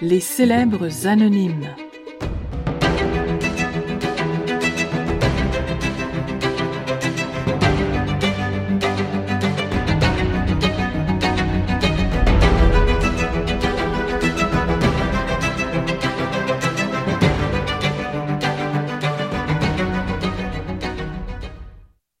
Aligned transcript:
Les 0.00 0.20
célèbres 0.20 1.06
anonymes. 1.06 1.76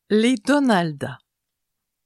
Les 0.08 0.36
Donalda. 0.36 1.21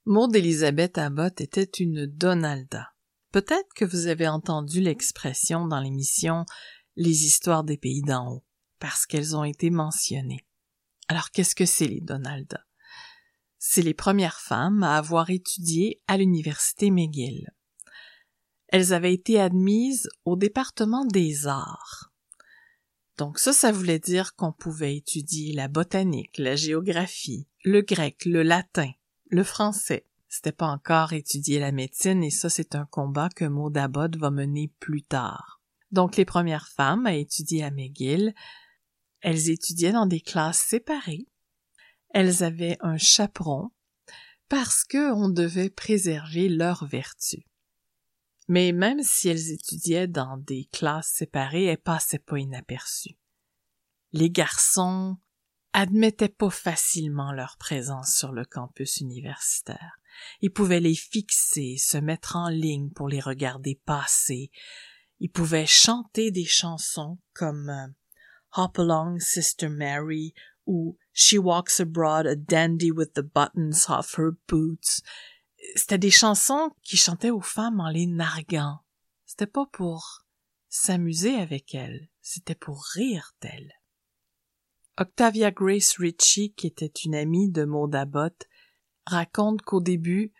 Maud 0.08 0.36
Elisabeth 0.36 0.98
Abbott 0.98 1.40
était 1.40 1.64
une 1.64 2.06
Donalda. 2.06 2.92
Peut-être 3.32 3.74
que 3.74 3.84
vous 3.84 4.06
avez 4.06 4.28
entendu 4.28 4.80
l'expression 4.80 5.66
dans 5.66 5.80
l'émission 5.80 6.44
Les 6.94 7.24
histoires 7.24 7.64
des 7.64 7.76
pays 7.76 8.02
d'en 8.02 8.34
haut, 8.34 8.44
parce 8.78 9.04
qu'elles 9.04 9.34
ont 9.34 9.42
été 9.42 9.68
mentionnées. 9.68 10.46
Alors 11.08 11.32
qu'est-ce 11.32 11.56
que 11.56 11.66
c'est 11.66 11.88
les 11.88 12.00
Donalda? 12.00 12.64
C'est 13.58 13.82
les 13.82 13.94
premières 13.94 14.38
femmes 14.38 14.84
à 14.84 14.96
avoir 14.96 15.30
étudié 15.30 16.00
à 16.06 16.16
l'université 16.16 16.92
McGill. 16.92 17.50
Elles 18.68 18.92
avaient 18.92 19.12
été 19.14 19.40
admises 19.40 20.08
au 20.24 20.36
département 20.36 21.04
des 21.04 21.48
arts. 21.48 22.12
Donc 23.18 23.40
ça, 23.40 23.52
ça 23.52 23.72
voulait 23.72 23.98
dire 23.98 24.36
qu'on 24.36 24.52
pouvait 24.52 24.98
étudier 24.98 25.52
la 25.52 25.66
botanique, 25.66 26.38
la 26.38 26.54
géographie, 26.54 27.48
le 27.64 27.80
grec, 27.82 28.24
le 28.24 28.44
latin, 28.44 28.92
le 29.30 29.44
français, 29.44 30.06
c'était 30.28 30.52
pas 30.52 30.66
encore 30.66 31.12
étudier 31.12 31.58
la 31.58 31.72
médecine 31.72 32.22
et 32.22 32.30
ça 32.30 32.48
c'est 32.48 32.74
un 32.74 32.86
combat 32.86 33.28
que 33.28 33.44
Maud 33.44 33.76
Abbott 33.76 34.16
va 34.16 34.30
mener 34.30 34.72
plus 34.80 35.02
tard. 35.02 35.60
Donc 35.92 36.16
les 36.16 36.24
premières 36.24 36.68
femmes 36.68 37.06
à 37.06 37.14
étudier 37.14 37.64
à 37.64 37.70
McGill, 37.70 38.34
elles 39.20 39.50
étudiaient 39.50 39.92
dans 39.92 40.06
des 40.06 40.20
classes 40.20 40.60
séparées. 40.60 41.26
Elles 42.10 42.42
avaient 42.42 42.76
un 42.80 42.98
chaperon 42.98 43.70
parce 44.48 44.84
que 44.84 45.12
on 45.12 45.28
devait 45.28 45.70
préserver 45.70 46.48
leurs 46.48 46.86
vertus. 46.86 47.44
Mais 48.48 48.72
même 48.72 49.02
si 49.02 49.28
elles 49.28 49.50
étudiaient 49.50 50.06
dans 50.06 50.36
des 50.36 50.68
classes 50.72 51.08
séparées, 51.08 51.64
elles 51.64 51.78
passaient 51.78 52.20
pas 52.20 52.38
inaperçues. 52.38 53.18
Les 54.12 54.30
garçons 54.30 55.16
admettaient 55.76 56.30
pas 56.30 56.48
facilement 56.48 57.32
leur 57.32 57.58
présence 57.58 58.14
sur 58.14 58.32
le 58.32 58.46
campus 58.46 58.96
universitaire. 59.02 60.00
Ils 60.40 60.50
pouvaient 60.50 60.80
les 60.80 60.94
fixer, 60.94 61.76
se 61.76 61.98
mettre 61.98 62.34
en 62.36 62.48
ligne 62.48 62.88
pour 62.88 63.08
les 63.08 63.20
regarder 63.20 63.78
passer. 63.84 64.50
Ils 65.20 65.30
pouvaient 65.30 65.66
chanter 65.66 66.30
des 66.30 66.46
chansons 66.46 67.18
comme 67.34 67.68
euh, 67.68 67.88
Hop 68.56 68.78
Along 68.78 69.20
Sister 69.20 69.68
Mary 69.68 70.32
ou 70.64 70.96
She 71.12 71.34
Walks 71.34 71.80
Abroad 71.80 72.26
a 72.26 72.36
Dandy 72.36 72.90
with 72.90 73.12
the 73.12 73.20
Buttons 73.20 73.90
Off 73.90 74.18
Her 74.18 74.30
Boots. 74.48 75.02
C'était 75.74 75.98
des 75.98 76.10
chansons 76.10 76.70
qui 76.84 76.96
chantaient 76.96 77.30
aux 77.30 77.42
femmes 77.42 77.80
en 77.80 77.90
les 77.90 78.06
narguant. 78.06 78.78
C'était 79.26 79.46
pas 79.46 79.66
pour 79.66 80.24
s'amuser 80.70 81.34
avec 81.34 81.74
elles, 81.74 82.08
c'était 82.22 82.54
pour 82.54 82.82
rire 82.94 83.34
d'elles. 83.42 83.74
Octavia 84.98 85.50
Grace 85.50 85.96
Ritchie, 85.98 86.54
qui 86.54 86.66
était 86.66 86.92
une 87.04 87.14
amie 87.14 87.50
de 87.50 87.64
Maud 87.64 87.94
Abbott, 87.94 88.46
raconte 89.04 89.60
qu'au 89.60 89.80
début, 89.80 90.32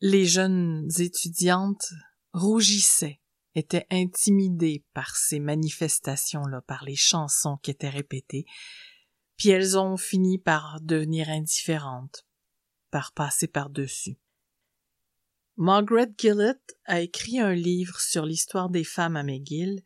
les 0.00 0.24
jeunes 0.24 0.88
étudiantes 0.98 1.92
rougissaient, 2.32 3.20
étaient 3.54 3.86
intimidées 3.90 4.84
par 4.94 5.16
ces 5.16 5.40
manifestations-là, 5.40 6.62
par 6.62 6.84
les 6.84 6.96
chansons 6.96 7.58
qui 7.62 7.70
étaient 7.70 7.90
répétées, 7.90 8.46
puis 9.36 9.50
elles 9.50 9.78
ont 9.78 9.98
fini 9.98 10.38
par 10.38 10.80
devenir 10.80 11.28
indifférentes, 11.28 12.26
par 12.90 13.12
passer 13.12 13.46
par-dessus. 13.46 14.18
Margaret 15.56 16.12
Gillett 16.18 16.60
a 16.86 17.00
écrit 17.00 17.38
un 17.40 17.52
livre 17.52 18.00
sur 18.00 18.24
l'histoire 18.24 18.70
des 18.70 18.84
femmes 18.84 19.16
à 19.16 19.22
McGill, 19.22 19.84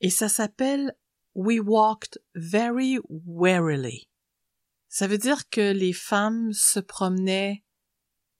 et 0.00 0.10
ça 0.10 0.28
s'appelle 0.28 0.94
We 1.38 1.60
Walked 1.60 2.18
Very 2.34 2.98
Warily. 3.10 4.08
Ça 4.88 5.06
veut 5.06 5.18
dire 5.18 5.50
que 5.50 5.70
les 5.70 5.92
femmes 5.92 6.54
se 6.54 6.80
promenaient 6.80 7.62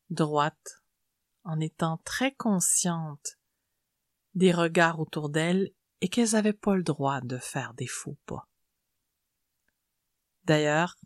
droites 0.09 0.83
en 1.45 1.61
étant 1.61 1.99
très 2.05 2.33
conscientes 2.33 3.39
des 4.35 4.51
regards 4.51 4.99
autour 4.99 5.29
d'elles 5.29 5.73
et 6.01 6.09
qu'elles 6.09 6.31
n'avaient 6.31 6.55
pas 6.55 6.75
le 6.75 6.83
droit 6.83 7.21
de 7.21 7.37
faire 7.37 7.75
des 7.75 7.87
faux 7.87 8.17
pas. 8.25 8.49
D'ailleurs, 10.45 10.97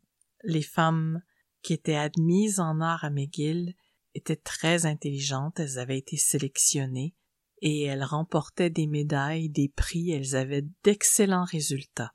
les 0.45 0.63
femmes 0.63 1.25
qui 1.61 1.73
étaient 1.73 1.97
admises 1.97 2.61
en 2.61 2.81
art 2.81 3.03
à 3.03 3.11
McGill 3.11 3.75
étaient 4.15 4.37
très 4.37 4.87
intelligentes, 4.87 5.59
elles 5.59 5.81
avaient 5.81 5.99
été 5.99 6.17
sélectionnées 6.17 7.17
et 7.63 7.85
elles 7.85 8.05
remportaient 8.05 8.71
des 8.71 8.87
médailles, 8.87 9.49
des 9.49 9.69
prix, 9.69 10.11
elles 10.11 10.37
avaient 10.37 10.65
d'excellents 10.83 11.45
résultats 11.45 12.13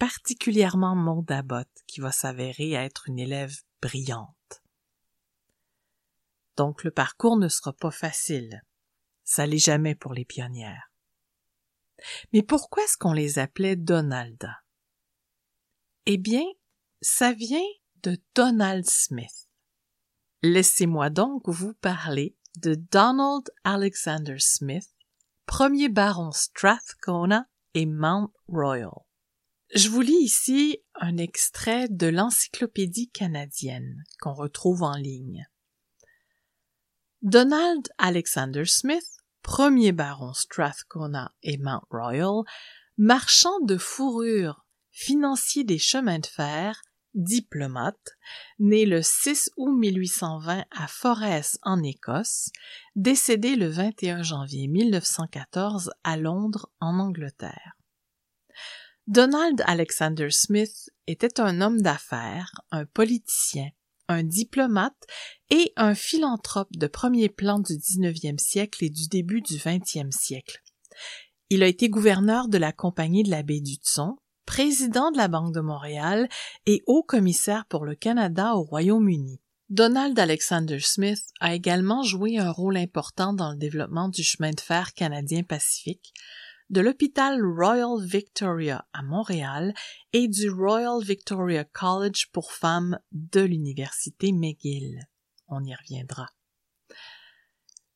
particulièrement 0.00 0.96
Maud 0.96 1.30
Abbott, 1.30 1.68
qui 1.86 2.00
va 2.00 2.10
s'avérer 2.10 2.72
être 2.72 3.06
une 3.06 3.18
élève 3.18 3.54
brillante. 3.82 4.62
Donc 6.56 6.84
le 6.84 6.90
parcours 6.90 7.36
ne 7.36 7.48
sera 7.48 7.74
pas 7.74 7.90
facile. 7.90 8.62
Ça 9.24 9.46
l'est 9.46 9.58
jamais 9.58 9.94
pour 9.94 10.14
les 10.14 10.24
pionnières. 10.24 10.90
Mais 12.32 12.42
pourquoi 12.42 12.82
est-ce 12.82 12.96
qu'on 12.96 13.12
les 13.12 13.38
appelait 13.38 13.76
Donalda? 13.76 14.62
Eh 16.06 16.16
bien, 16.16 16.44
ça 17.02 17.34
vient 17.34 17.60
de 18.02 18.18
Donald 18.34 18.86
Smith. 18.86 19.50
Laissez-moi 20.42 21.10
donc 21.10 21.46
vous 21.46 21.74
parler 21.74 22.34
de 22.56 22.74
Donald 22.74 23.50
Alexander 23.64 24.36
Smith, 24.38 24.88
premier 25.46 25.88
baron 25.88 26.32
Strathcona 26.32 27.46
et 27.74 27.86
Mount 27.86 28.32
Royal. 28.48 29.04
Je 29.74 29.88
vous 29.88 30.00
lis 30.00 30.22
ici 30.22 30.78
un 30.94 31.16
extrait 31.16 31.88
de 31.88 32.08
l'Encyclopédie 32.08 33.10
canadienne 33.10 34.02
qu'on 34.20 34.34
retrouve 34.34 34.82
en 34.82 34.96
ligne. 34.96 35.46
Donald 37.22 37.88
Alexander 37.98 38.64
Smith, 38.64 39.06
premier 39.42 39.92
baron 39.92 40.32
Strathcona 40.32 41.32
et 41.42 41.58
Mount 41.58 41.82
Royal, 41.90 42.42
marchand 42.96 43.60
de 43.60 43.76
fourrure, 43.76 44.66
financier 44.90 45.64
des 45.64 45.78
chemins 45.78 46.18
de 46.18 46.26
fer, 46.26 46.82
diplomate, 47.14 48.16
né 48.58 48.86
le 48.86 49.02
6 49.02 49.50
août 49.56 49.76
1820 49.76 50.64
à 50.70 50.86
Forres 50.86 51.58
en 51.62 51.82
Écosse, 51.82 52.50
décédé 52.96 53.56
le 53.56 53.68
21 53.68 54.22
janvier 54.22 54.68
1914 54.68 55.92
à 56.04 56.16
Londres 56.16 56.70
en 56.80 56.98
Angleterre. 56.98 57.76
Donald 59.06 59.62
Alexander 59.66 60.30
Smith 60.30 60.90
était 61.06 61.40
un 61.40 61.60
homme 61.60 61.80
d'affaires, 61.82 62.52
un 62.70 62.86
politicien, 62.86 63.70
un 64.08 64.22
diplomate 64.22 65.06
et 65.50 65.72
un 65.76 65.94
philanthrope 65.94 66.76
de 66.76 66.86
premier 66.86 67.28
plan 67.28 67.58
du 67.58 67.76
XIXe 67.76 68.42
siècle 68.42 68.84
et 68.84 68.90
du 68.90 69.08
début 69.08 69.40
du 69.40 69.56
XXe 69.56 70.10
siècle. 70.10 70.62
Il 71.48 71.64
a 71.64 71.66
été 71.66 71.88
gouverneur 71.88 72.48
de 72.48 72.58
la 72.58 72.72
Compagnie 72.72 73.24
de 73.24 73.30
la 73.30 73.42
baie 73.42 73.60
du 73.60 73.78
président 74.50 75.12
de 75.12 75.16
la 75.16 75.28
Banque 75.28 75.54
de 75.54 75.60
Montréal 75.60 76.28
et 76.66 76.82
haut 76.88 77.04
commissaire 77.04 77.66
pour 77.66 77.84
le 77.84 77.94
Canada 77.94 78.56
au 78.56 78.64
Royaume-Uni. 78.64 79.40
Donald 79.68 80.18
Alexander 80.18 80.80
Smith 80.80 81.24
a 81.38 81.54
également 81.54 82.02
joué 82.02 82.36
un 82.36 82.50
rôle 82.50 82.76
important 82.76 83.32
dans 83.32 83.52
le 83.52 83.56
développement 83.56 84.08
du 84.08 84.24
chemin 84.24 84.50
de 84.50 84.58
fer 84.58 84.92
canadien-pacifique, 84.94 86.12
de 86.68 86.80
l'hôpital 86.80 87.40
Royal 87.40 88.04
Victoria 88.04 88.84
à 88.92 89.04
Montréal 89.04 89.72
et 90.12 90.26
du 90.26 90.50
Royal 90.50 91.00
Victoria 91.00 91.62
College 91.62 92.26
pour 92.32 92.50
femmes 92.50 92.98
de 93.12 93.42
l'université 93.42 94.32
McGill. 94.32 94.98
On 95.46 95.62
y 95.62 95.72
reviendra. 95.76 96.26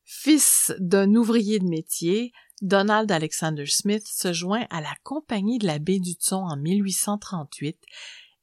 Fils 0.05 0.73
d'un 0.79 1.15
ouvrier 1.15 1.59
de 1.59 1.67
métier, 1.67 2.31
Donald 2.61 3.11
Alexander 3.11 3.65
Smith 3.65 4.07
se 4.07 4.31
joint 4.31 4.65
à 4.69 4.79
la 4.79 4.95
Compagnie 5.03 5.57
de 5.57 5.67
la 5.67 5.77
baie 5.77 5.99
du 5.99 6.15
Thon 6.15 6.45
en 6.47 6.55
1838 6.55 7.77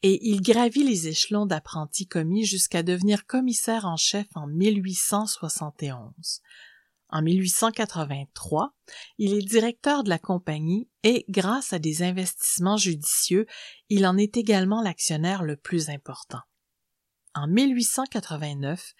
et 0.03 0.29
il 0.29 0.43
gravit 0.43 0.85
les 0.85 1.09
échelons 1.09 1.47
d'apprenti 1.47 2.07
commis 2.07 2.45
jusqu'à 2.45 2.83
devenir 2.83 3.25
commissaire 3.27 3.87
en 3.87 3.97
chef 3.97 4.27
en 4.35 4.47
1871. 4.47 6.43
En 7.09 7.23
1883, 7.23 8.75
il 9.19 9.35
est 9.35 9.43
directeur 9.43 10.03
de 10.03 10.09
la 10.09 10.19
compagnie 10.19 10.89
et, 11.05 11.25
grâce 11.29 11.73
à 11.73 11.79
des 11.79 12.03
investissements 12.03 12.77
judicieux, 12.79 13.47
il 13.89 14.07
en 14.07 14.17
est 14.17 14.37
également 14.37 14.83
l'actionnaire 14.83 15.43
le 15.43 15.57
plus 15.57 15.89
important. 15.89 16.41
En 17.35 17.47
1889, 17.49 18.95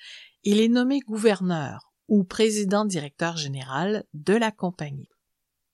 Il 0.45 0.61
est 0.61 0.69
nommé 0.69 1.01
gouverneur 1.01 1.92
ou 2.09 2.25
président 2.25 2.85
directeur 2.85 3.37
général 3.37 4.05
de 4.15 4.35
la 4.35 4.51
compagnie. 4.51 5.09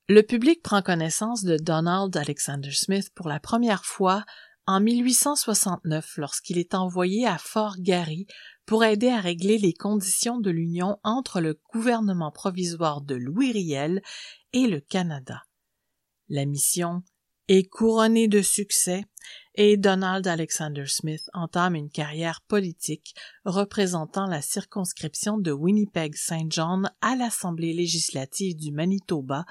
Le 0.08 0.22
public 0.22 0.62
prend 0.62 0.80
connaissance 0.80 1.44
de 1.44 1.56
Donald 1.56 2.16
Alexander 2.16 2.72
Smith 2.72 3.10
pour 3.14 3.28
la 3.28 3.40
première 3.40 3.84
fois 3.84 4.24
en 4.66 4.80
1869 4.80 6.16
lorsqu'il 6.16 6.58
est 6.58 6.74
envoyé 6.74 7.26
à 7.26 7.38
Fort 7.38 7.76
Garry 7.78 8.26
pour 8.66 8.84
aider 8.84 9.08
à 9.08 9.20
régler 9.20 9.56
les 9.58 9.72
conditions 9.72 10.38
de 10.38 10.50
l'union 10.50 10.98
entre 11.02 11.40
le 11.40 11.58
gouvernement 11.72 12.30
provisoire 12.30 13.00
de 13.00 13.14
Louis 13.14 13.52
Riel 13.52 14.02
et 14.52 14.66
le 14.66 14.80
Canada. 14.80 15.42
La 16.28 16.44
mission 16.44 17.02
est 17.48 17.66
couronnée 17.68 18.28
de 18.28 18.42
succès 18.42 19.04
et 19.60 19.76
Donald 19.76 20.24
Alexander 20.26 20.86
Smith 20.86 21.28
entame 21.32 21.74
une 21.74 21.90
carrière 21.90 22.40
politique 22.42 23.14
représentant 23.44 24.26
la 24.26 24.40
circonscription 24.40 25.36
de 25.36 25.50
Winnipeg-Saint 25.50 26.46
John 26.48 26.88
à 27.00 27.16
l'Assemblée 27.16 27.72
législative 27.72 28.54
du 28.54 28.70
Manitoba 28.70 29.44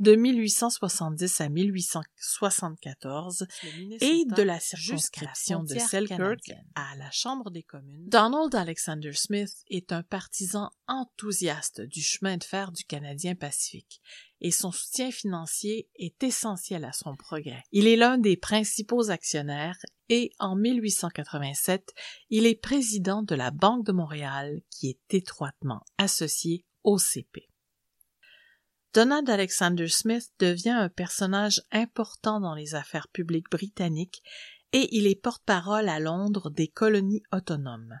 de 0.00 0.16
1870 0.16 1.40
à 1.40 1.48
1874 1.48 3.46
et 4.02 4.24
de 4.26 4.42
la 4.42 4.60
circonscription 4.60 5.62
de 5.62 5.78
Selkirk 5.78 6.52
à 6.74 6.94
la 6.98 7.10
Chambre 7.10 7.50
des 7.50 7.62
communes. 7.62 8.06
Donald 8.08 8.54
Alexander 8.54 9.12
Smith 9.14 9.64
est 9.70 9.92
un 9.92 10.02
partisan 10.02 10.68
enthousiaste 10.88 11.80
du 11.80 12.02
chemin 12.02 12.36
de 12.36 12.44
fer 12.44 12.70
du 12.70 12.84
Canadien 12.84 13.34
Pacifique 13.34 14.02
et 14.44 14.50
son 14.50 14.72
soutien 14.72 15.10
financier 15.10 15.88
est 15.96 16.22
essentiel 16.22 16.84
à 16.84 16.92
son 16.92 17.16
progrès. 17.16 17.62
Il 17.72 17.86
est 17.86 17.96
l'un 17.96 18.18
des 18.18 18.36
principaux 18.36 19.10
et 20.08 20.32
en 20.38 20.56
1887, 20.56 21.94
il 22.30 22.46
est 22.46 22.60
président 22.60 23.22
de 23.22 23.34
la 23.34 23.50
Banque 23.50 23.86
de 23.86 23.92
Montréal 23.92 24.60
qui 24.70 24.90
est 24.90 25.14
étroitement 25.14 25.82
associée 25.98 26.64
au 26.82 26.98
CP. 26.98 27.48
Donald 28.92 29.28
Alexander 29.28 29.88
Smith 29.88 30.30
devient 30.38 30.70
un 30.70 30.88
personnage 30.88 31.62
important 31.72 32.40
dans 32.40 32.54
les 32.54 32.74
affaires 32.74 33.08
publiques 33.08 33.50
britanniques 33.50 34.22
et 34.72 34.88
il 34.96 35.06
est 35.06 35.20
porte-parole 35.20 35.88
à 35.88 35.98
Londres 35.98 36.50
des 36.50 36.68
colonies 36.68 37.22
autonomes. 37.32 37.98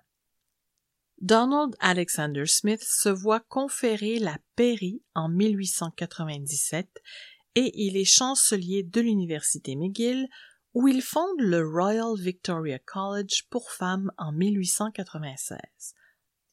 Donald 1.20 1.74
Alexander 1.80 2.46
Smith 2.46 2.82
se 2.82 3.08
voit 3.08 3.40
conférer 3.40 4.18
la 4.18 4.36
pairie 4.56 5.02
en 5.14 5.28
1897 5.28 6.88
et 7.54 7.72
il 7.86 7.96
est 7.96 8.04
chancelier 8.04 8.82
de 8.82 9.00
l'Université 9.00 9.76
McGill 9.76 10.28
où 10.74 10.88
il 10.88 11.02
fonde 11.02 11.40
le 11.40 11.66
Royal 11.66 12.14
Victoria 12.18 12.78
College 12.80 13.44
pour 13.48 13.70
femmes 13.70 14.10
en 14.18 14.32
1896. 14.32 15.58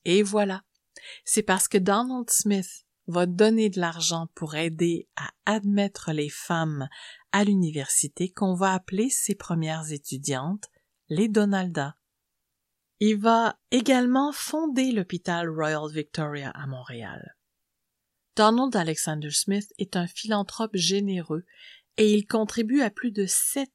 Et 0.06 0.24
voilà, 0.24 0.64
c'est 1.26 1.44
parce 1.44 1.68
que 1.68 1.78
Donald 1.78 2.30
Smith 2.30 2.86
va 3.08 3.26
donner 3.26 3.70
de 3.70 3.80
l'argent 3.80 4.28
pour 4.36 4.56
aider 4.56 5.10
à 5.16 5.30
admettre 5.46 6.12
les 6.12 6.30
femmes 6.30 6.88
à 7.32 7.44
l'université 7.44 8.32
qu'on 8.32 8.54
va 8.54 8.74
appeler 8.74 9.10
ses 9.10 9.36
premières 9.36 9.92
étudiantes 9.92 10.70
les 11.10 11.28
Donaldas. 11.28 11.96
Il 13.00 13.18
va 13.18 13.60
également 13.72 14.32
fonder 14.32 14.92
l'hôpital 14.92 15.50
Royal 15.50 15.92
Victoria 15.92 16.52
à 16.52 16.68
Montréal. 16.68 17.36
Donald 18.38 18.76
Alexander 18.76 19.32
Smith 19.32 19.74
est 19.78 19.98
un 19.98 20.08
philanthrope 20.08 20.76
généreux 20.76 21.44
et 22.02 22.16
il 22.16 22.26
contribue 22.26 22.82
à 22.82 22.90
plus 22.90 23.12
de 23.12 23.28
7 23.28 23.70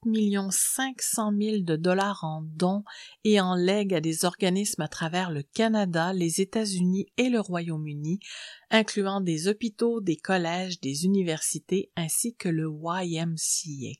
500 0.50 1.32
000 1.40 1.58
de 1.60 1.76
dollars 1.76 2.24
en 2.24 2.42
dons 2.42 2.82
et 3.22 3.40
en 3.40 3.54
legs 3.54 3.94
à 3.94 4.00
des 4.00 4.24
organismes 4.24 4.82
à 4.82 4.88
travers 4.88 5.30
le 5.30 5.44
Canada, 5.44 6.12
les 6.12 6.40
États-Unis 6.40 7.06
et 7.18 7.28
le 7.28 7.38
Royaume-Uni, 7.38 8.18
incluant 8.70 9.20
des 9.20 9.46
hôpitaux, 9.46 10.00
des 10.00 10.16
collèges, 10.16 10.80
des 10.80 11.04
universités 11.04 11.92
ainsi 11.94 12.34
que 12.34 12.48
le 12.48 12.68
YMCA. 12.68 13.96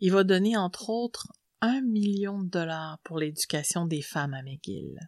Il 0.00 0.10
va 0.10 0.24
donner 0.24 0.56
entre 0.56 0.90
autres 0.90 1.28
un 1.60 1.82
million 1.82 2.42
de 2.42 2.48
dollars 2.48 2.98
pour 3.04 3.20
l'éducation 3.20 3.86
des 3.86 4.02
femmes 4.02 4.34
à 4.34 4.42
McGill. 4.42 4.98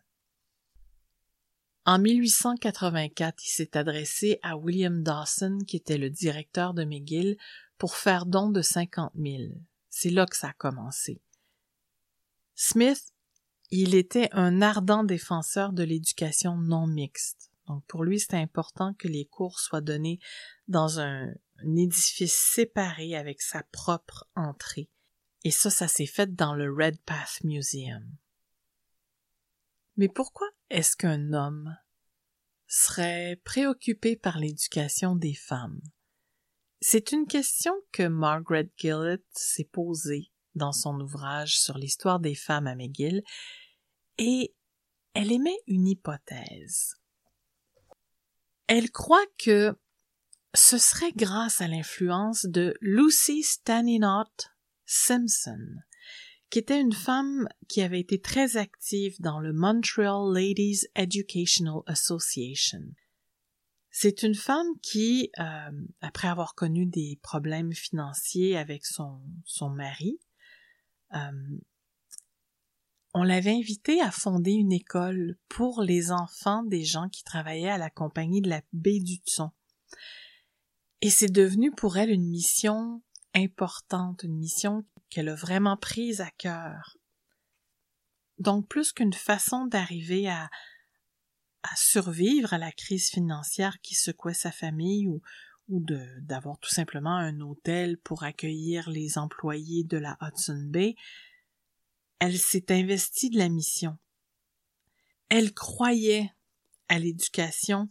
En 1.88 1.99
1884, 1.99 3.46
il 3.46 3.49
s'est 3.49 3.75
adressé 3.75 4.38
à 4.43 4.58
William 4.58 5.02
Dawson, 5.02 5.56
qui 5.67 5.76
était 5.76 5.96
le 5.96 6.11
directeur 6.11 6.75
de 6.75 6.85
McGill, 6.85 7.38
pour 7.79 7.96
faire 7.96 8.26
don 8.26 8.50
de 8.50 8.61
cinquante 8.61 9.14
mille. 9.14 9.58
C'est 9.88 10.11
là 10.11 10.26
que 10.26 10.37
ça 10.37 10.49
a 10.49 10.52
commencé. 10.52 11.23
Smith, 12.55 13.14
il 13.70 13.94
était 13.94 14.29
un 14.32 14.61
ardent 14.61 15.02
défenseur 15.02 15.73
de 15.73 15.82
l'éducation 15.82 16.58
non 16.58 16.87
mixte. 16.87 17.50
Donc 17.69 17.82
pour 17.87 18.05
lui, 18.05 18.20
c'était 18.20 18.37
important 18.37 18.93
que 18.93 19.08
les 19.08 19.25
cours 19.25 19.58
soient 19.58 19.81
donnés 19.81 20.19
dans 20.67 21.00
un, 21.00 21.29
un 21.64 21.76
édifice 21.76 22.37
séparé 22.37 23.17
avec 23.17 23.40
sa 23.40 23.62
propre 23.62 24.29
entrée. 24.37 24.90
Et 25.43 25.50
ça, 25.50 25.70
ça 25.70 25.88
s'est 25.88 26.05
fait 26.05 26.35
dans 26.35 26.55
le 26.55 26.70
Red 26.70 27.00
Path 27.06 27.43
Museum. 27.44 28.05
Mais 29.99 30.09
pourquoi 30.09 30.49
est-ce 30.71 30.97
qu'un 30.97 31.33
homme 31.33 31.77
serait 32.69 33.41
préoccupé 33.45 34.17
par 34.17 34.39
l'éducation 34.39 35.17
des 35.17 35.35
femmes? 35.35 35.81
C'est 36.81 37.11
une 37.11 37.27
question 37.27 37.75
que 37.91 38.05
Margaret 38.05 38.71
Gillett 38.77 39.25
s'est 39.33 39.69
posée 39.71 40.31
dans 40.55 40.73
son 40.73 41.00
ouvrage 41.00 41.59
sur 41.59 41.77
l'histoire 41.77 42.21
des 42.21 42.37
femmes 42.37 42.69
à 42.69 42.77
McGill 42.77 43.25
et 44.19 44.55
elle 45.15 45.33
émet 45.33 45.59
une 45.67 45.89
hypothèse. 45.89 46.95
Elle 48.69 48.93
croit 48.93 49.27
que 49.37 49.77
ce 50.55 50.79
serait 50.79 51.12
grâce 51.12 51.61
à 51.61 51.67
l'influence 51.67 52.47
de 52.47 52.75
Lucy 52.81 53.43
Stanislaus 53.43 54.49
Simpson, 54.87 55.59
qui 56.50 56.59
était 56.59 56.81
une 56.81 56.93
femme 56.93 57.47
qui 57.69 57.83
avait 57.83 58.00
été 58.00 58.21
très 58.21 58.56
active 58.56 59.21
dans 59.21 59.41
le 59.41 59.53
Montreal 59.53 60.33
Ladies 60.33 60.87
Educational 60.95 61.83
Association. 61.87 62.83
C'est 63.91 64.23
une 64.23 64.35
femme 64.35 64.69
qui, 64.83 65.31
euh, 65.39 65.87
après 66.00 66.29
avoir 66.29 66.55
connu 66.55 66.87
des 66.87 67.19
problèmes 67.23 67.73
financiers 67.73 68.56
avec 68.56 68.87
son, 68.87 69.21
son 69.45 69.71
mari, 69.71 70.19
euh, 71.15 71.59
on 73.15 73.23
l'avait 73.23 73.56
invitée 73.56 74.00
à 74.00 74.11
fonder 74.11 74.53
une 74.53 74.73
école 74.73 75.37
pour 75.49 75.83
les 75.83 76.12
enfants 76.12 76.62
des 76.62 76.85
gens 76.85 77.09
qui 77.09 77.25
travaillaient 77.25 77.71
à 77.71 77.78
la 77.78 77.90
compagnie 77.90 78.43
de 78.43 78.50
la 78.50 78.62
baie 78.73 79.00
du 79.00 79.21
Thon. 79.21 79.50
Et 81.00 81.11
c'est 81.11 81.33
devenu 81.33 81.73
pour 81.73 81.97
elle 81.97 82.11
une 82.11 82.28
mission 82.28 83.02
importante, 83.35 84.23
une 84.23 84.37
mission 84.37 84.85
qu'elle 85.11 85.29
a 85.29 85.35
vraiment 85.35 85.77
prise 85.77 86.21
à 86.21 86.31
cœur. 86.31 86.97
Donc 88.38 88.69
plus 88.69 88.93
qu'une 88.93 89.12
façon 89.12 89.67
d'arriver 89.67 90.29
à, 90.29 90.50
survivre 91.77 92.55
à 92.55 92.59
la 92.59 92.73
crise 92.73 93.11
financière 93.11 93.81
qui 93.83 93.95
secouait 93.95 94.33
sa 94.33 94.53
famille 94.53 95.07
ou 95.07 95.21
d'avoir 95.69 96.59
tout 96.59 96.71
simplement 96.71 97.15
un 97.15 97.41
hôtel 97.41 97.99
pour 97.99 98.23
accueillir 98.23 98.88
les 98.88 99.19
employés 99.19 99.85
de 99.85 99.99
la 99.99 100.17
Hudson 100.23 100.62
Bay, 100.67 100.95
elle 102.21 102.38
s'est 102.38 102.73
investie 102.73 103.29
de 103.29 103.38
la 103.38 103.49
mission. 103.49 103.99
Elle 105.29 105.53
croyait 105.53 106.33
à 106.88 106.99
l'éducation 106.99 107.87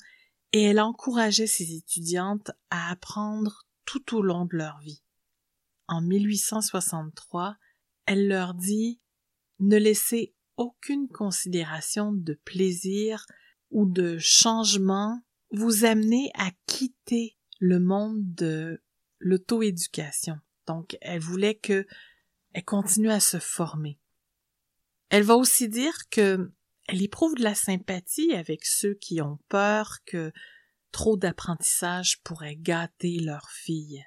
et 0.54 0.64
elle 0.64 0.80
encourageait 0.80 1.46
ses 1.46 1.76
étudiantes 1.76 2.52
à 2.72 2.90
apprendre 2.90 3.68
tout 3.86 4.16
au 4.16 4.22
long 4.24 4.46
de 4.46 4.58
leur 4.58 4.80
vie 4.80 5.04
en 5.88 6.02
1863, 6.02 7.58
elle 8.06 8.28
leur 8.28 8.54
dit 8.54 9.00
ne 9.60 9.78
laissez 9.78 10.34
aucune 10.56 11.08
considération 11.08 12.12
de 12.12 12.34
plaisir 12.34 13.26
ou 13.72 13.86
de 13.86 14.18
changement 14.18 15.22
vous 15.52 15.86
amener 15.86 16.32
à 16.36 16.52
quitter 16.66 17.38
le 17.60 17.80
monde 17.80 18.18
de 18.36 18.82
l'auto-éducation. 19.20 20.40
Donc, 20.68 20.98
elle 21.02 21.22
voulait 21.22 21.56
que 21.56 21.86
elle 22.54 22.66
continue 22.66 23.12
à 23.12 23.20
se 23.20 23.40
former. 23.40 24.00
Elle 25.10 25.24
va 25.24 25.36
aussi 25.36 25.70
dire 25.70 25.94
que 26.10 26.52
elle 26.88 27.02
éprouve 27.02 27.36
de 27.36 27.44
la 27.44 27.56
sympathie 27.56 28.34
avec 28.34 28.66
ceux 28.66 28.94
qui 28.96 29.22
ont 29.22 29.40
peur 29.50 29.98
que 30.06 30.32
trop 30.92 31.18
d'apprentissage 31.18 32.22
pourrait 32.24 32.56
gâter 32.56 33.20
leur 33.20 33.50
fille. 33.50 34.04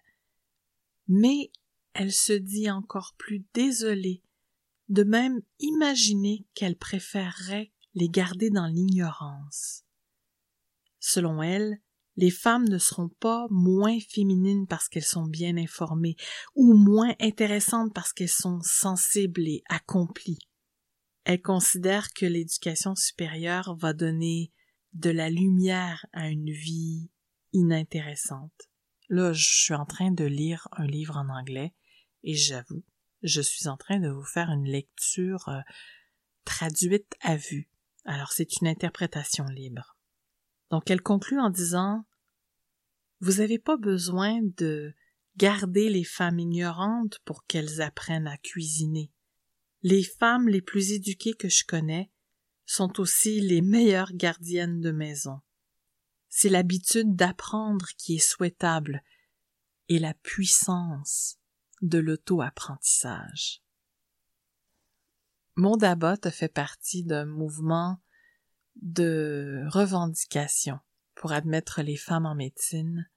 Mais 1.06 1.50
elle 1.94 2.12
se 2.12 2.32
dit 2.32 2.70
encore 2.70 3.14
plus 3.18 3.44
désolée 3.54 4.22
de 4.88 5.04
même 5.04 5.40
imaginer 5.60 6.46
qu'elle 6.54 6.76
préférerait 6.76 7.72
les 7.94 8.08
garder 8.08 8.50
dans 8.50 8.66
l'ignorance. 8.66 9.84
Selon 10.98 11.42
elle, 11.42 11.80
les 12.16 12.30
femmes 12.30 12.68
ne 12.68 12.78
seront 12.78 13.08
pas 13.08 13.46
moins 13.50 13.98
féminines 14.00 14.66
parce 14.66 14.88
qu'elles 14.88 15.02
sont 15.02 15.26
bien 15.26 15.56
informées 15.56 16.16
ou 16.54 16.74
moins 16.74 17.14
intéressantes 17.20 17.94
parce 17.94 18.12
qu'elles 18.12 18.28
sont 18.28 18.60
sensibles 18.62 19.46
et 19.46 19.62
accomplies. 19.68 20.40
Elle 21.24 21.40
considère 21.40 22.12
que 22.12 22.26
l'éducation 22.26 22.94
supérieure 22.94 23.76
va 23.76 23.92
donner 23.92 24.52
de 24.92 25.10
la 25.10 25.30
lumière 25.30 26.04
à 26.12 26.28
une 26.28 26.50
vie 26.50 27.10
inintéressante. 27.52 28.70
Là, 29.08 29.32
je 29.32 29.48
suis 29.48 29.74
en 29.74 29.86
train 29.86 30.10
de 30.10 30.24
lire 30.24 30.68
un 30.72 30.86
livre 30.86 31.16
en 31.16 31.28
anglais 31.28 31.74
et 32.22 32.34
j'avoue, 32.34 32.84
je 33.22 33.40
suis 33.40 33.68
en 33.68 33.76
train 33.76 33.98
de 33.98 34.08
vous 34.08 34.24
faire 34.24 34.50
une 34.50 34.66
lecture 34.66 35.48
euh, 35.48 35.60
traduite 36.44 37.14
à 37.20 37.36
vue. 37.36 37.68
Alors 38.04 38.32
c'est 38.32 38.60
une 38.60 38.68
interprétation 38.68 39.44
libre. 39.44 39.96
Donc 40.70 40.90
elle 40.90 41.02
conclut 41.02 41.40
en 41.40 41.50
disant 41.50 42.04
Vous 43.20 43.34
n'avez 43.34 43.58
pas 43.58 43.76
besoin 43.76 44.40
de 44.56 44.94
garder 45.36 45.88
les 45.88 46.04
femmes 46.04 46.38
ignorantes 46.38 47.18
pour 47.24 47.44
qu'elles 47.46 47.80
apprennent 47.80 48.26
à 48.26 48.36
cuisiner. 48.36 49.12
Les 49.82 50.02
femmes 50.02 50.48
les 50.48 50.60
plus 50.60 50.92
éduquées 50.92 51.34
que 51.34 51.48
je 51.48 51.64
connais 51.64 52.10
sont 52.66 53.00
aussi 53.00 53.40
les 53.40 53.62
meilleures 53.62 54.12
gardiennes 54.12 54.80
de 54.80 54.92
maison. 54.92 55.40
C'est 56.28 56.48
l'habitude 56.48 57.16
d'apprendre 57.16 57.86
qui 57.96 58.16
est 58.16 58.18
souhaitable 58.18 59.02
et 59.88 59.98
la 59.98 60.14
puissance 60.14 61.39
de 61.82 61.98
l'auto-apprentissage. 61.98 63.62
Mondabot 65.56 66.30
fait 66.30 66.48
partie 66.48 67.02
d'un 67.04 67.26
mouvement 67.26 68.00
de 68.76 69.64
revendication 69.68 70.78
pour 71.14 71.32
admettre 71.32 71.82
les 71.82 71.96
femmes 71.96 72.26
en 72.26 72.34
médecine, 72.34 73.08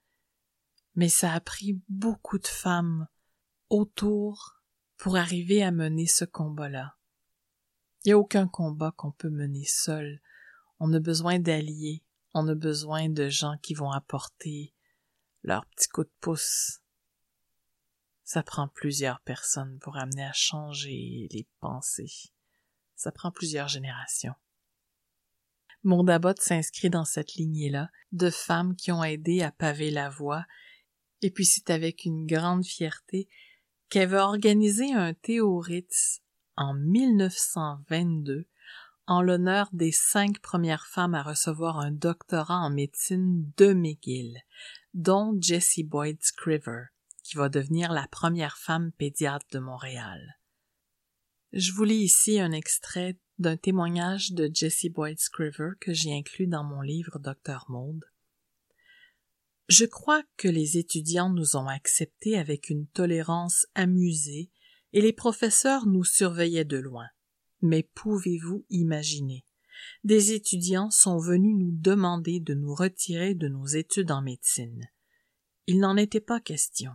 mais 0.94 1.08
ça 1.08 1.32
a 1.32 1.40
pris 1.40 1.80
beaucoup 1.88 2.38
de 2.38 2.46
femmes 2.46 3.08
autour 3.70 4.62
pour 4.96 5.16
arriver 5.16 5.62
à 5.62 5.70
mener 5.70 6.06
ce 6.06 6.24
combat-là. 6.24 6.96
Il 8.04 8.08
n'y 8.08 8.12
a 8.12 8.18
aucun 8.18 8.46
combat 8.46 8.92
qu'on 8.96 9.12
peut 9.12 9.30
mener 9.30 9.64
seul. 9.64 10.20
On 10.78 10.92
a 10.92 11.00
besoin 11.00 11.38
d'alliés, 11.38 12.04
on 12.34 12.46
a 12.48 12.54
besoin 12.54 13.08
de 13.08 13.28
gens 13.28 13.56
qui 13.62 13.74
vont 13.74 13.90
apporter 13.90 14.74
leur 15.42 15.64
petit 15.66 15.88
coup 15.88 16.04
de 16.04 16.12
pouce. 16.20 16.80
Ça 18.24 18.42
prend 18.42 18.68
plusieurs 18.68 19.20
personnes 19.20 19.78
pour 19.80 19.96
amener 19.98 20.24
à 20.24 20.32
changer 20.32 21.28
les 21.30 21.46
pensées. 21.60 22.32
Ça 22.96 23.12
prend 23.12 23.30
plusieurs 23.30 23.68
générations. 23.68 24.34
Mondabot 25.82 26.34
s'inscrit 26.40 26.88
dans 26.88 27.04
cette 27.04 27.34
lignée-là 27.34 27.90
de 28.12 28.30
femmes 28.30 28.74
qui 28.74 28.90
ont 28.90 29.04
aidé 29.04 29.42
à 29.42 29.52
paver 29.52 29.90
la 29.90 30.08
voie, 30.08 30.46
et 31.20 31.30
puis 31.30 31.44
c'est 31.44 31.68
avec 31.68 32.06
une 32.06 32.26
grande 32.26 32.64
fierté 32.64 33.28
qu'elle 33.90 34.08
veut 34.08 34.18
organiser 34.18 34.94
un 34.94 35.12
théoritz 35.12 36.22
en 36.56 36.72
1922 36.72 38.46
en 39.06 39.20
l'honneur 39.20 39.68
des 39.72 39.92
cinq 39.92 40.40
premières 40.40 40.86
femmes 40.86 41.14
à 41.14 41.22
recevoir 41.22 41.78
un 41.78 41.90
doctorat 41.90 42.56
en 42.56 42.70
médecine 42.70 43.52
de 43.58 43.74
McGill, 43.74 44.38
dont 44.94 45.36
Jessie 45.38 45.84
Boyd 45.84 46.22
Scriver, 46.22 46.84
qui 47.24 47.36
va 47.36 47.48
devenir 47.48 47.90
la 47.92 48.06
première 48.06 48.58
femme 48.58 48.92
pédiatre 48.92 49.46
de 49.50 49.58
Montréal. 49.58 50.38
Je 51.52 51.72
vous 51.72 51.84
lis 51.84 52.04
ici 52.04 52.38
un 52.38 52.52
extrait 52.52 53.18
d'un 53.38 53.56
témoignage 53.56 54.32
de 54.32 54.50
Jessie 54.52 54.90
Boyd 54.90 55.18
Scriver 55.18 55.70
que 55.80 55.92
j'ai 55.92 56.12
inclus 56.12 56.46
dans 56.46 56.64
mon 56.64 56.82
livre 56.82 57.18
Docteur 57.18 57.64
Maud. 57.68 58.04
Je 59.68 59.86
crois 59.86 60.22
que 60.36 60.48
les 60.48 60.76
étudiants 60.76 61.30
nous 61.30 61.56
ont 61.56 61.66
acceptés 61.66 62.36
avec 62.36 62.68
une 62.68 62.86
tolérance 62.88 63.66
amusée 63.74 64.50
et 64.92 65.00
les 65.00 65.14
professeurs 65.14 65.86
nous 65.86 66.04
surveillaient 66.04 66.66
de 66.66 66.76
loin. 66.76 67.06
Mais 67.62 67.88
pouvez-vous 67.94 68.66
imaginer? 68.68 69.46
Des 70.04 70.32
étudiants 70.32 70.90
sont 70.90 71.18
venus 71.18 71.56
nous 71.56 71.72
demander 71.72 72.38
de 72.40 72.52
nous 72.52 72.74
retirer 72.74 73.34
de 73.34 73.48
nos 73.48 73.66
études 73.66 74.10
en 74.10 74.20
médecine. 74.20 74.86
Il 75.66 75.80
n'en 75.80 75.96
était 75.96 76.20
pas 76.20 76.40
question. 76.40 76.92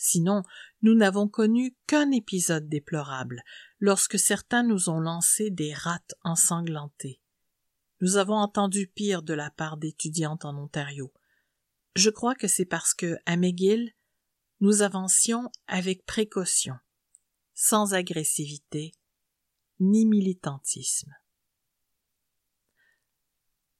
Sinon, 0.00 0.44
nous 0.82 0.94
n'avons 0.94 1.26
connu 1.26 1.76
qu'un 1.88 2.12
épisode 2.12 2.68
déplorable, 2.68 3.42
lorsque 3.80 4.18
certains 4.18 4.62
nous 4.62 4.88
ont 4.88 5.00
lancé 5.00 5.50
des 5.50 5.74
rates 5.74 6.14
ensanglantées. 6.22 7.20
Nous 8.00 8.16
avons 8.16 8.36
entendu 8.36 8.86
pire 8.86 9.24
de 9.24 9.34
la 9.34 9.50
part 9.50 9.76
d'étudiantes 9.76 10.44
en 10.44 10.56
Ontario. 10.56 11.12
Je 11.96 12.10
crois 12.10 12.36
que 12.36 12.46
c'est 12.46 12.64
parce 12.64 12.94
que, 12.94 13.16
à 13.26 13.36
McGill, 13.36 13.92
nous 14.60 14.82
avancions 14.82 15.50
avec 15.66 16.06
précaution, 16.06 16.76
sans 17.54 17.92
agressivité, 17.92 18.92
ni 19.80 20.06
militantisme. 20.06 21.12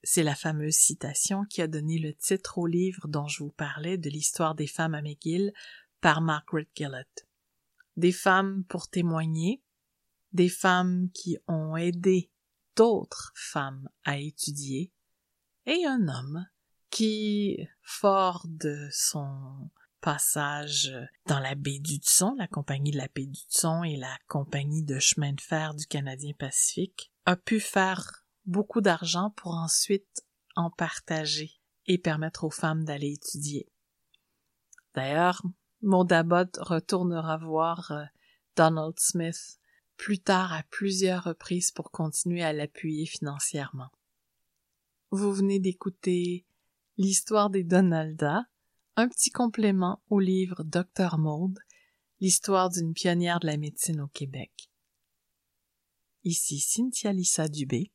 C'est 0.03 0.23
la 0.23 0.35
fameuse 0.35 0.75
citation 0.75 1.45
qui 1.45 1.61
a 1.61 1.67
donné 1.67 1.97
le 1.97 2.13
titre 2.13 2.57
au 2.57 2.67
livre 2.67 3.07
dont 3.07 3.27
je 3.27 3.41
vous 3.41 3.51
parlais 3.51 3.97
de 3.97 4.09
l'histoire 4.09 4.55
des 4.55 4.67
femmes 4.67 4.95
à 4.95 5.01
McGill 5.01 5.53
par 6.01 6.21
Margaret 6.21 6.67
Gillett. 6.75 7.27
Des 7.97 8.11
femmes 8.11 8.63
pour 8.65 8.89
témoigner, 8.89 9.61
des 10.31 10.49
femmes 10.49 11.09
qui 11.13 11.37
ont 11.47 11.75
aidé 11.75 12.31
d'autres 12.75 13.31
femmes 13.35 13.89
à 14.03 14.17
étudier, 14.17 14.91
et 15.65 15.85
un 15.85 16.07
homme 16.07 16.47
qui, 16.89 17.67
fort 17.81 18.45
de 18.47 18.87
son 18.91 19.69
passage 20.01 20.91
dans 21.25 21.39
la 21.39 21.55
baie 21.55 21.79
du 21.79 21.97
Tson, 21.97 22.35
la 22.37 22.47
compagnie 22.47 22.91
de 22.91 22.97
la 22.97 23.09
baie 23.13 23.25
du 23.25 23.41
Tson 23.49 23.83
et 23.83 23.97
la 23.97 24.17
compagnie 24.27 24.83
de 24.83 24.97
chemin 24.97 25.33
de 25.33 25.41
fer 25.41 25.73
du 25.75 25.85
Canadien 25.85 26.33
Pacifique, 26.37 27.11
a 27.25 27.35
pu 27.35 27.59
faire 27.59 28.23
beaucoup 28.45 28.81
d'argent 28.81 29.31
pour 29.31 29.53
ensuite 29.53 30.25
en 30.55 30.71
partager 30.71 31.59
et 31.85 31.97
permettre 31.97 32.43
aux 32.43 32.49
femmes 32.49 32.85
d'aller 32.85 33.13
étudier. 33.13 33.67
D'ailleurs, 34.95 35.43
Mondabot 35.81 36.49
retournera 36.59 37.37
voir 37.37 37.91
euh, 37.91 38.03
Donald 38.55 38.99
Smith 38.99 39.59
plus 39.97 40.19
tard 40.19 40.53
à 40.53 40.63
plusieurs 40.63 41.25
reprises 41.25 41.71
pour 41.71 41.91
continuer 41.91 42.43
à 42.43 42.53
l'appuyer 42.53 43.05
financièrement. 43.05 43.89
Vous 45.11 45.33
venez 45.33 45.59
d'écouter 45.59 46.45
l'histoire 46.97 47.49
des 47.49 47.63
Donalda, 47.63 48.45
un 48.95 49.07
petit 49.07 49.31
complément 49.31 50.01
au 50.09 50.19
livre 50.19 50.63
Docteur 50.63 51.17
Maud, 51.17 51.57
l'histoire 52.19 52.69
d'une 52.69 52.93
pionnière 52.93 53.39
de 53.39 53.47
la 53.47 53.57
médecine 53.57 54.01
au 54.01 54.07
Québec. 54.07 54.69
Ici 56.23 56.59
Cynthia 56.59 57.13
Lissa 57.13 57.47
Dubé. 57.47 57.91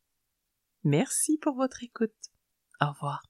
Merci 0.82 1.38
pour 1.38 1.54
votre 1.54 1.82
écoute. 1.82 2.12
Au 2.80 2.90
revoir. 2.90 3.22